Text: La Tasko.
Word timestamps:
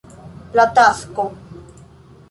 La 0.59 0.65
Tasko. 0.79 1.27